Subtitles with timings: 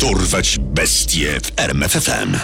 [0.00, 2.36] Dorwać bestie w RMFFM.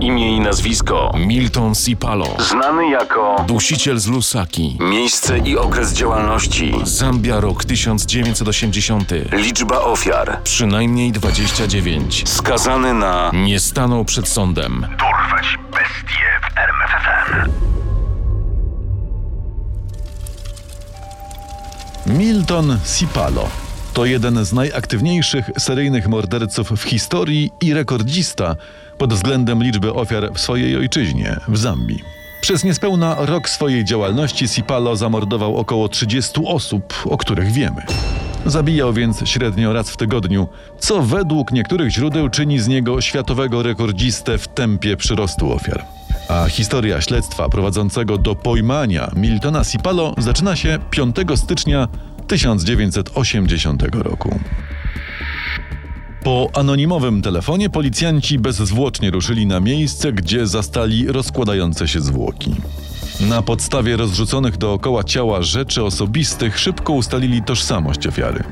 [0.00, 2.26] Imię i nazwisko Milton Sipalo.
[2.38, 4.76] Znany jako Dusiciel z Lusaki.
[4.80, 9.10] miejsce i okres działalności, Zambia rok 1980.
[9.32, 12.28] liczba ofiar, Przynajmniej 29.
[12.28, 14.80] skazany na Nie stanął przed sądem.
[14.80, 17.50] Dorwać bestie w RMFFM.
[22.06, 23.48] Milton Sipalo
[23.92, 28.56] to jeden z najaktywniejszych seryjnych morderców w historii i rekordzista
[28.98, 32.02] pod względem liczby ofiar w swojej ojczyźnie, w Zambii.
[32.40, 37.82] Przez niespełna rok swojej działalności Sipalo zamordował około 30 osób, o których wiemy.
[38.46, 44.38] Zabijał więc średnio raz w tygodniu, co według niektórych źródeł czyni z niego światowego rekordzistę
[44.38, 45.84] w tempie przyrostu ofiar.
[46.28, 51.88] A historia śledztwa prowadzącego do pojmania Miltona Sipalo zaczyna się 5 stycznia
[52.28, 54.40] 1980 roku.
[56.22, 62.54] Po anonimowym telefonie policjanci bezzwłocznie ruszyli na miejsce, gdzie zastali rozkładające się zwłoki.
[63.20, 68.44] Na podstawie rozrzuconych dookoła ciała rzeczy osobistych szybko ustalili tożsamość ofiary.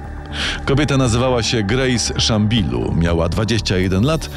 [0.65, 4.31] Kobieta nazywała się Grace Shambilu, miała 21 lat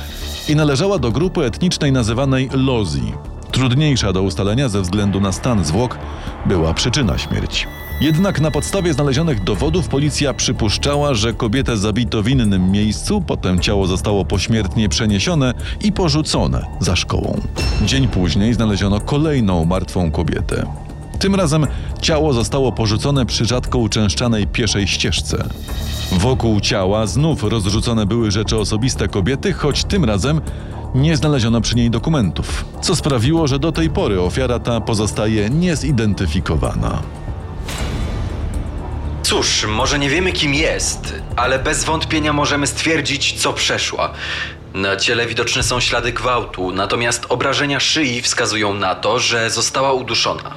[0.49, 3.13] i należała do grupy etnicznej nazywanej Lozi.
[3.51, 5.97] Trudniejsza do ustalenia ze względu na stan zwłok
[6.45, 7.65] była przyczyna śmierci.
[8.01, 13.87] Jednak na podstawie znalezionych dowodów policja przypuszczała, że kobietę zabito w innym miejscu, potem ciało
[13.87, 17.41] zostało pośmiertnie przeniesione i porzucone za szkołą.
[17.85, 20.65] Dzień później znaleziono kolejną martwą kobietę.
[21.19, 21.67] Tym razem
[22.01, 25.43] ciało zostało porzucone przy rzadko uczęszczanej pieszej ścieżce.
[26.11, 30.41] Wokół ciała znów rozrzucone były rzeczy osobiste kobiety, choć tym razem
[30.95, 37.01] nie znaleziono przy niej dokumentów, co sprawiło, że do tej pory ofiara ta pozostaje niezidentyfikowana.
[39.23, 44.11] Cóż, może nie wiemy kim jest, ale bez wątpienia możemy stwierdzić, co przeszła.
[44.73, 50.51] Na ciele widoczne są ślady gwałtu, natomiast obrażenia szyi wskazują na to, że została uduszona.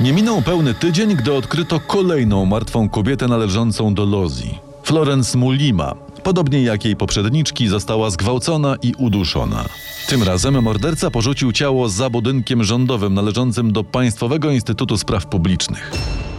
[0.00, 4.58] Nie minął pełny tydzień, gdy odkryto kolejną martwą kobietę należącą do Lozi.
[4.82, 9.64] Florence Mulima, podobnie jak jej poprzedniczki, została zgwałcona i uduszona.
[10.08, 15.92] Tym razem morderca porzucił ciało za budynkiem rządowym należącym do Państwowego Instytutu Spraw Publicznych.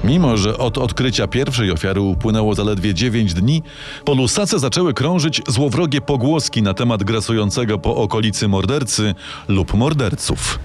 [0.03, 3.63] Mimo, że od odkrycia pierwszej ofiary upłynęło zaledwie 9 dni,
[4.05, 9.15] po Lusace zaczęły krążyć złowrogie pogłoski na temat grasującego po okolicy mordercy
[9.47, 10.59] lub morderców.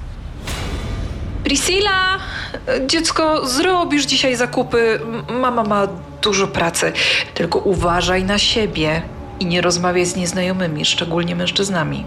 [1.44, 2.19] Priscilla,
[2.87, 5.00] dziecko, zrobisz dzisiaj zakupy.
[5.41, 5.88] Mama ma
[6.22, 6.93] dużo pracy.
[7.34, 9.03] Tylko uważaj na siebie
[9.41, 12.04] i nie rozmawiaj z nieznajomymi, szczególnie mężczyznami.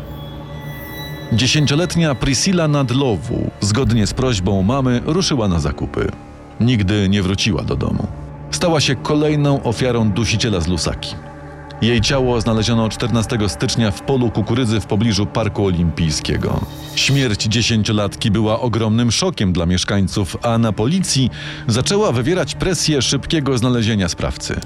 [1.34, 6.12] Dziesięcioletnia Priscilla Nadlowu, zgodnie z prośbą mamy, ruszyła na zakupy.
[6.60, 8.08] Nigdy nie wróciła do domu.
[8.52, 11.16] Stała się kolejną ofiarą dusiciela z Lusaki.
[11.82, 16.62] Jej ciało znaleziono 14 stycznia w polu kukurydzy w pobliżu Parku Olimpijskiego.
[16.96, 21.30] Śmierć dziesięciolatki była ogromnym szokiem dla mieszkańców, a na policji
[21.68, 24.60] zaczęła wywierać presję szybkiego znalezienia sprawcy.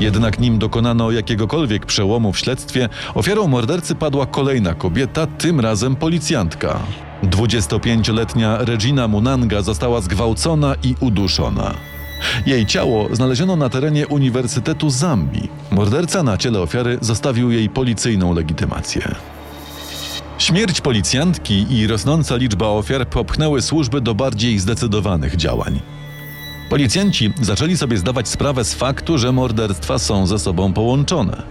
[0.00, 6.80] Jednak nim dokonano jakiegokolwiek przełomu w śledztwie, ofiarą mordercy padła kolejna kobieta, tym razem policjantka.
[7.22, 11.89] 25-letnia Regina Munanga została zgwałcona i uduszona.
[12.46, 15.48] Jej ciało znaleziono na terenie Uniwersytetu Zambii.
[15.70, 19.14] Morderca na ciele ofiary zostawił jej policyjną legitymację.
[20.38, 25.80] Śmierć policjantki i rosnąca liczba ofiar popchnęły służby do bardziej zdecydowanych działań.
[26.70, 31.42] Policjanci zaczęli sobie zdawać sprawę z faktu, że morderstwa są ze sobą połączone.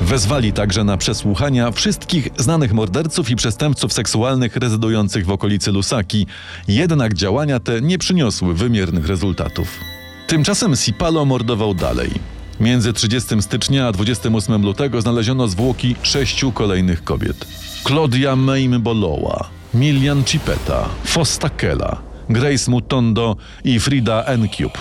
[0.00, 6.26] Wezwali także na przesłuchania wszystkich znanych morderców i przestępców seksualnych rezydujących w okolicy Lusaki,
[6.68, 9.99] jednak działania te nie przyniosły wymiernych rezultatów.
[10.30, 12.10] Tymczasem Sipalo mordował dalej.
[12.60, 17.46] Między 30 stycznia a 28 lutego znaleziono zwłoki sześciu kolejnych kobiet.
[17.86, 24.78] Claudia Meimboloa, Milian Cipeta, Fosta Kela, Grace Mutondo i Frida Encube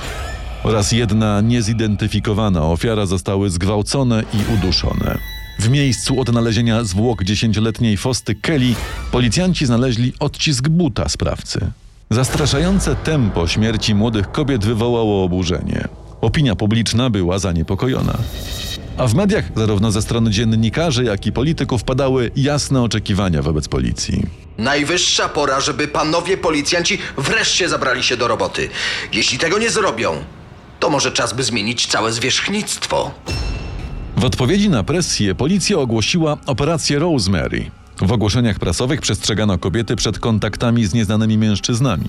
[0.63, 5.17] oraz jedna niezidentyfikowana ofiara zostały zgwałcone i uduszone.
[5.59, 8.75] W miejscu odnalezienia zwłok dziesięcioletniej Fosty Kelly
[9.11, 11.71] policjanci znaleźli odcisk buta sprawcy.
[12.11, 15.87] Zastraszające tempo śmierci młodych kobiet wywołało oburzenie.
[16.21, 18.17] Opinia publiczna była zaniepokojona.
[18.97, 24.23] A w mediach, zarówno ze strony dziennikarzy, jak i polityków, padały jasne oczekiwania wobec policji.
[24.57, 28.69] Najwyższa pora, żeby panowie policjanci wreszcie zabrali się do roboty.
[29.13, 30.15] Jeśli tego nie zrobią,
[30.79, 33.11] to może czas by zmienić całe zwierzchnictwo.
[34.17, 37.71] W odpowiedzi na presję policja ogłosiła operację Rosemary.
[38.01, 42.05] W ogłoszeniach prasowych przestrzegano kobiety przed kontaktami z nieznanymi mężczyznami.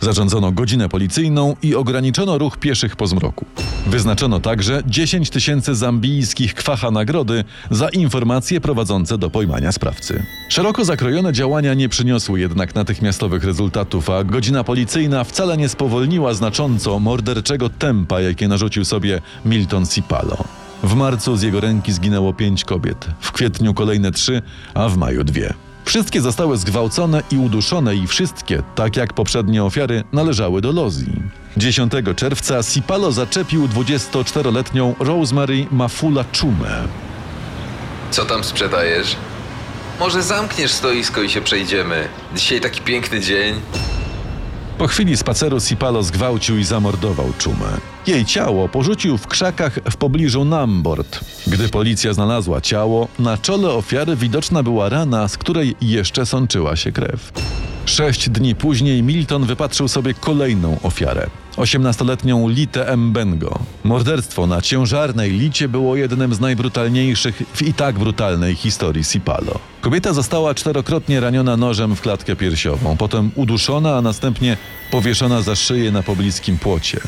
[0.00, 3.46] Zarządzono godzinę policyjną i ograniczono ruch pieszych po zmroku.
[3.86, 10.22] Wyznaczono także 10 tysięcy zambijskich kwacha nagrody za informacje prowadzące do pojmania sprawcy.
[10.48, 16.98] Szeroko zakrojone działania nie przyniosły jednak natychmiastowych rezultatów, a godzina policyjna wcale nie spowolniła znacząco
[16.98, 20.65] morderczego tempa, jakie narzucił sobie Milton Cipalo.
[20.86, 24.42] W marcu z jego ręki zginęło pięć kobiet, w kwietniu kolejne trzy,
[24.74, 25.54] a w maju dwie.
[25.84, 31.22] Wszystkie zostały zgwałcone i uduszone i wszystkie, tak jak poprzednie ofiary, należały do Lozji.
[31.56, 36.88] 10 czerwca Sipalo zaczepił 24-letnią Rosemary Mafula Czumę.
[38.10, 39.16] Co tam sprzedajesz?
[40.00, 42.08] Może zamkniesz stoisko i się przejdziemy.
[42.34, 43.54] Dzisiaj taki piękny dzień.
[44.78, 47.66] Po chwili spaceru Sipalo zgwałcił i zamordował Czumę.
[48.06, 51.20] Jej ciało porzucił w krzakach w pobliżu Nambord.
[51.46, 56.92] Gdy policja znalazła ciało, na czole ofiary widoczna była rana, z której jeszcze sączyła się
[56.92, 57.32] krew.
[57.86, 61.26] Sześć dni później Milton wypatrzył sobie kolejną ofiarę.
[61.56, 63.58] 18-letnią Litę Mbengo.
[63.84, 69.58] Morderstwo na ciężarnej Licie było jednym z najbrutalniejszych w i tak brutalnej historii Sipalo.
[69.80, 74.56] Kobieta została czterokrotnie raniona nożem w klatkę piersiową, potem uduszona, a następnie
[74.90, 77.00] powieszona za szyję na pobliskim płocie.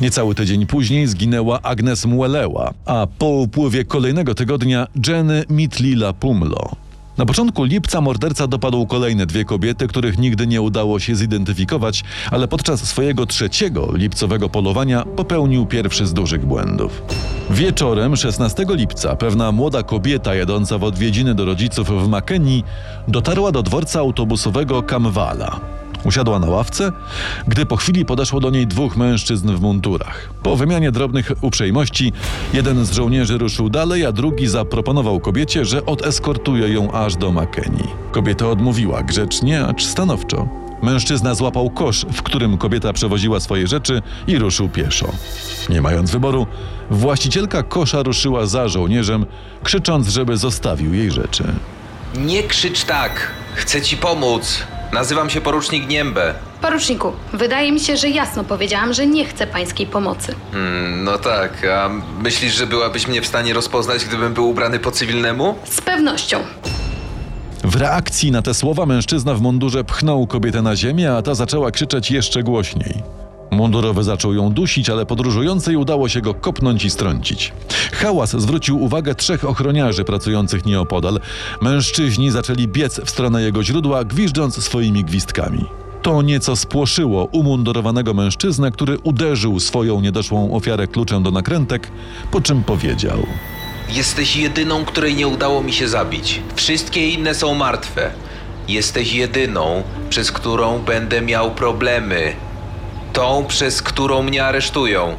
[0.00, 6.85] Niecały tydzień później zginęła Agnes Mueleła, a po upływie kolejnego tygodnia Jenny Mitlila Pumlo.
[7.18, 12.48] Na początku lipca morderca dopadł kolejne dwie kobiety, których nigdy nie udało się zidentyfikować, ale
[12.48, 17.02] podczas swojego trzeciego lipcowego polowania popełnił pierwszy z dużych błędów.
[17.50, 22.64] Wieczorem 16 lipca pewna młoda kobieta jadąca w odwiedziny do rodziców w Makeni
[23.08, 25.75] dotarła do dworca autobusowego Kamwala.
[26.04, 26.92] Usiadła na ławce,
[27.48, 30.30] gdy po chwili podeszło do niej dwóch mężczyzn w mundurach.
[30.42, 32.12] Po wymianie drobnych uprzejmości,
[32.52, 37.84] jeden z żołnierzy ruszył dalej, a drugi zaproponował kobiecie, że odeskortuje ją aż do Makeni.
[38.12, 40.48] Kobieta odmówiła grzecznie, acz stanowczo.
[40.82, 45.06] Mężczyzna złapał kosz, w którym kobieta przewoziła swoje rzeczy i ruszył pieszo.
[45.68, 46.46] Nie mając wyboru,
[46.90, 49.26] właścicielka kosza ruszyła za żołnierzem,
[49.62, 51.44] krzycząc, żeby zostawił jej rzeczy.
[52.18, 53.30] Nie krzycz tak.
[53.54, 54.62] Chcę ci pomóc.
[54.92, 56.34] Nazywam się porucznik Niembę.
[56.62, 60.34] Poruczniku, wydaje mi się, że jasno powiedziałam, że nie chcę pańskiej pomocy.
[60.52, 61.90] Hmm, no tak, a
[62.22, 65.54] myślisz, że byłabyś mnie w stanie rozpoznać, gdybym był ubrany po cywilnemu?
[65.64, 66.38] Z pewnością.
[67.64, 71.70] W reakcji na te słowa mężczyzna w mundurze pchnął kobietę na ziemię, a ta zaczęła
[71.70, 73.15] krzyczeć jeszcze głośniej.
[73.50, 77.52] Mundurowy zaczął ją dusić, ale podróżującej udało się go kopnąć i strącić.
[77.92, 81.20] Hałas zwrócił uwagę trzech ochroniarzy pracujących nieopodal.
[81.60, 85.64] Mężczyźni zaczęli biec w stronę jego źródła, gwiżdżąc swoimi gwizdkami.
[86.02, 91.90] To nieco spłoszyło umundurowanego mężczyznę, który uderzył swoją niedoszłą ofiarę kluczem do nakrętek,
[92.30, 93.26] po czym powiedział:
[93.88, 96.40] Jesteś jedyną, której nie udało mi się zabić.
[96.54, 98.10] Wszystkie inne są martwe.
[98.68, 102.32] Jesteś jedyną, przez którą będę miał problemy.
[103.16, 105.14] Tą, przez którą mnie aresztują.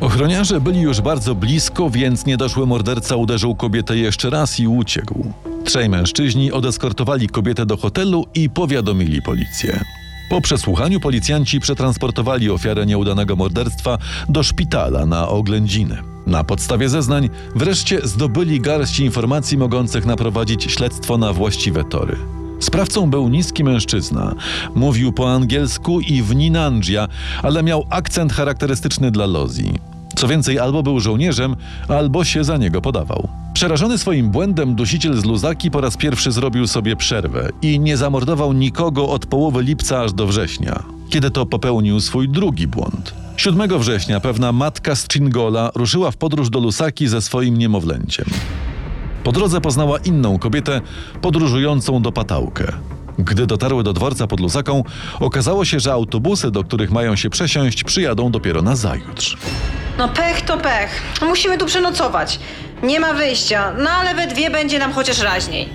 [0.00, 5.32] Ochroniarze byli już bardzo blisko, więc niedoszły morderca uderzył kobietę jeszcze raz i uciekł.
[5.64, 9.84] Trzej mężczyźni odeskortowali kobietę do hotelu i powiadomili policję.
[10.30, 16.02] Po przesłuchaniu policjanci przetransportowali ofiarę nieudanego morderstwa do szpitala na oględziny.
[16.26, 22.43] Na podstawie zeznań wreszcie zdobyli garść informacji mogących naprowadzić śledztwo na właściwe tory.
[22.60, 24.34] Sprawcą był niski mężczyzna.
[24.74, 27.08] Mówił po angielsku i w Ninandzia,
[27.42, 29.74] ale miał akcent charakterystyczny dla Lozji.
[30.16, 31.56] Co więcej, albo był żołnierzem,
[31.88, 33.28] albo się za niego podawał.
[33.54, 38.52] Przerażony swoim błędem, dusiciel z Luzaki po raz pierwszy zrobił sobie przerwę i nie zamordował
[38.52, 43.14] nikogo od połowy lipca aż do września, kiedy to popełnił swój drugi błąd.
[43.36, 48.26] 7 września pewna matka z Chingola ruszyła w podróż do Lusaki ze swoim niemowlęciem.
[49.24, 50.80] Po drodze poznała inną kobietę
[51.20, 52.72] podróżującą do Patałkę.
[53.18, 54.84] Gdy dotarły do dworca pod Lusaką,
[55.20, 59.36] okazało się, że autobusy, do których mają się przesiąść, przyjadą dopiero na zajutrz.
[59.98, 61.02] No pech to pech.
[61.22, 62.40] Musimy tu przenocować.
[62.82, 65.68] Nie ma wyjścia, no ale we dwie będzie nam chociaż raźniej.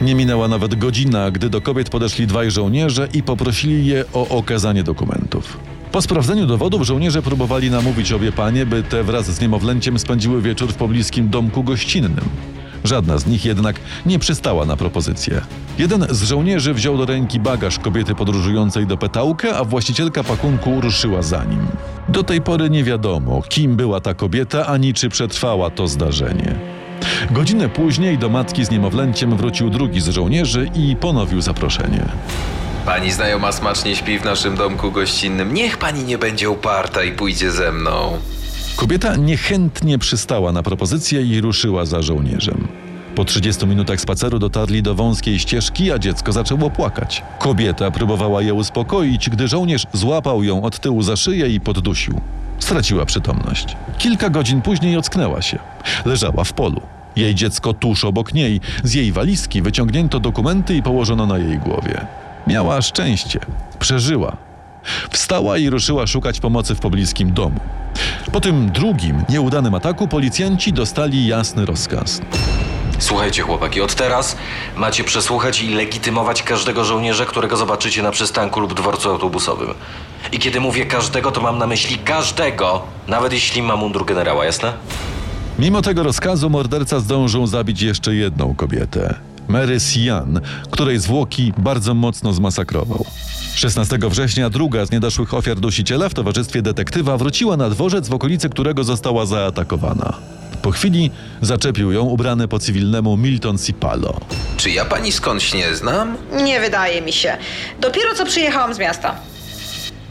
[0.00, 4.82] Nie minęła nawet godzina, gdy do kobiet podeszli dwaj żołnierze i poprosili je o okazanie
[4.82, 5.58] dokumentów.
[5.92, 10.72] Po sprawdzeniu dowodów żołnierze próbowali namówić obie panie, by te wraz z niemowlęciem spędziły wieczór
[10.72, 12.24] w pobliskim domku gościnnym.
[12.86, 13.76] Żadna z nich jednak
[14.06, 15.40] nie przystała na propozycję.
[15.78, 21.22] Jeden z żołnierzy wziął do ręki bagaż kobiety podróżującej do Petałkę, a właścicielka pakunku ruszyła
[21.22, 21.66] za nim.
[22.08, 26.54] Do tej pory nie wiadomo, kim była ta kobieta, ani czy przetrwała to zdarzenie.
[27.30, 32.08] Godzinę później do matki z niemowlęciem wrócił drugi z żołnierzy i ponowił zaproszenie.
[32.86, 35.54] Pani znajoma smacznie śpi w naszym domku gościnnym.
[35.54, 38.18] Niech pani nie będzie uparta i pójdzie ze mną.
[38.76, 42.68] Kobieta niechętnie przystała na propozycję i ruszyła za żołnierzem.
[43.14, 47.22] Po 30 minutach spaceru dotarli do wąskiej ścieżki, a dziecko zaczęło płakać.
[47.38, 52.20] Kobieta próbowała je uspokoić, gdy żołnierz złapał ją od tyłu za szyję i poddusił.
[52.58, 53.76] Straciła przytomność.
[53.98, 55.58] Kilka godzin później ocknęła się.
[56.04, 56.80] Leżała w polu.
[57.16, 58.60] Jej dziecko tuż obok niej.
[58.84, 62.06] Z jej walizki wyciągnięto dokumenty i położono na jej głowie.
[62.46, 63.40] Miała szczęście.
[63.78, 64.45] Przeżyła.
[65.10, 67.60] Wstała i ruszyła szukać pomocy w pobliskim domu.
[68.32, 72.20] Po tym drugim, nieudanym ataku policjanci dostali jasny rozkaz.
[72.98, 74.36] Słuchajcie, chłopaki, od teraz
[74.76, 79.74] macie przesłuchać i legitymować każdego żołnierza, którego zobaczycie na przystanku lub dworcu autobusowym.
[80.32, 84.72] I kiedy mówię każdego, to mam na myśli każdego, nawet jeśli ma mundur generała, jasne?
[85.58, 89.14] Mimo tego rozkazu morderca zdążył zabić jeszcze jedną kobietę.
[89.48, 90.40] Mary Sian,
[90.70, 93.04] której zwłoki bardzo mocno zmasakrował.
[93.56, 98.48] 16 września druga z niedoszłych ofiar dusiciela w towarzystwie detektywa wróciła na dworzec, w okolicy
[98.48, 100.12] którego została zaatakowana.
[100.62, 101.10] Po chwili
[101.40, 104.20] zaczepił ją ubrany po cywilnemu Milton Cipalo.
[104.56, 106.16] Czy ja pani skądś nie znam?
[106.44, 107.36] Nie wydaje mi się.
[107.80, 109.14] Dopiero co przyjechałam z miasta.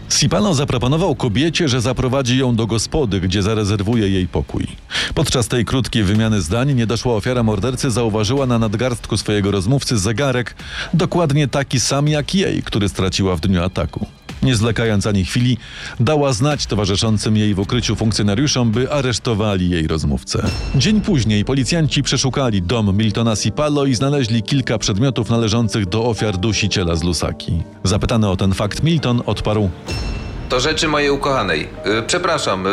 [0.10, 4.68] Sipano zaproponował kobiecie, że zaprowadzi ją do gospody, gdzie zarezerwuje jej pokój.
[5.16, 10.56] Podczas tej krótkiej wymiany zdań niedoszła ofiara mordercy zauważyła na nadgarstku swojego rozmówcy zegarek,
[10.94, 14.08] dokładnie taki sam jak jej, który straciła w dniu ataku.
[14.46, 15.58] Nie zwlekając ani chwili,
[16.00, 20.44] dała znać towarzyszącym jej w ukryciu funkcjonariuszom, by aresztowali jej rozmówcę.
[20.76, 26.96] Dzień później policjanci przeszukali dom Miltona Sipalo i znaleźli kilka przedmiotów należących do ofiar dusiciela
[26.96, 27.64] z Lusaki.
[27.84, 29.70] Zapytany o ten fakt Milton odparł:
[30.50, 31.68] To rzeczy mojej ukochanej.
[32.00, 32.70] Y, Przepraszam, y,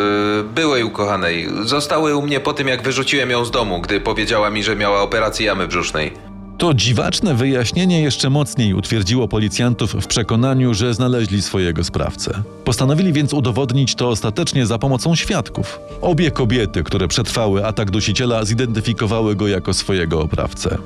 [0.54, 1.48] byłej ukochanej.
[1.64, 5.02] Zostały u mnie po tym, jak wyrzuciłem ją z domu, gdy powiedziała mi, że miała
[5.02, 6.31] operację jamy brzusznej.
[6.62, 12.42] To dziwaczne wyjaśnienie jeszcze mocniej utwierdziło policjantów w przekonaniu, że znaleźli swojego sprawcę.
[12.64, 15.80] Postanowili więc udowodnić to ostatecznie za pomocą świadków.
[16.00, 20.78] Obie kobiety, które przetrwały atak dusiciela, zidentyfikowały go jako swojego oprawcę.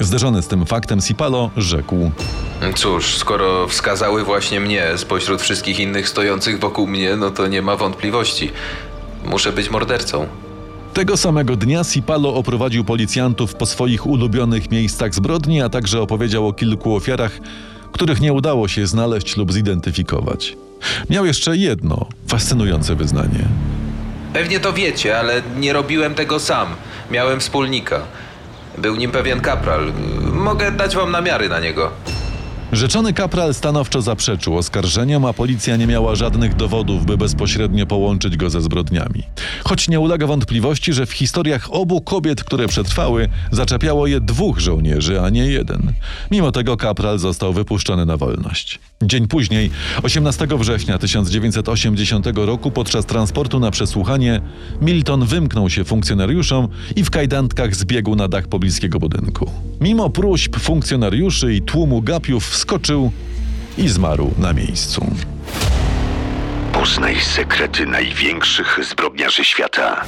[0.00, 2.10] Zderzony z tym faktem Sipalo rzekł:
[2.74, 7.76] Cóż, skoro wskazały właśnie mnie spośród wszystkich innych stojących wokół mnie, no to nie ma
[7.76, 8.50] wątpliwości.
[9.24, 10.26] Muszę być mordercą.
[10.94, 16.52] Tego samego dnia Sipalo oprowadził policjantów po swoich ulubionych miejscach zbrodni, a także opowiedział o
[16.52, 17.38] kilku ofiarach,
[17.92, 20.56] których nie udało się znaleźć lub zidentyfikować.
[21.10, 23.48] Miał jeszcze jedno fascynujące wyznanie.
[24.32, 26.68] Pewnie to wiecie, ale nie robiłem tego sam.
[27.10, 28.00] Miałem wspólnika.
[28.78, 29.92] Był nim pewien kapral.
[30.32, 31.90] Mogę dać wam namiary na niego.
[32.72, 38.50] Rzeczony kapral stanowczo zaprzeczył oskarżeniom, a policja nie miała żadnych dowodów, by bezpośrednio połączyć go
[38.50, 39.22] ze zbrodniami.
[39.64, 45.20] Choć nie ulega wątpliwości, że w historiach obu kobiet, które przetrwały, zaczepiało je dwóch żołnierzy,
[45.20, 45.92] a nie jeden.
[46.30, 48.78] Mimo tego kapral został wypuszczony na wolność.
[49.02, 49.70] Dzień później,
[50.02, 54.40] 18 września 1980 roku, podczas transportu na przesłuchanie,
[54.80, 59.50] Milton wymknął się funkcjonariuszom i w kajdantkach zbiegł na dach pobliskiego budynku.
[59.80, 63.12] Mimo próśb funkcjonariuszy i tłumu gapiów wskoczył
[63.78, 65.06] i zmarł na miejscu.
[66.72, 70.02] Poznaj sekrety największych zbrodniarzy świata.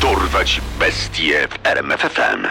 [0.00, 2.46] Dorwać bestie w RMFFM.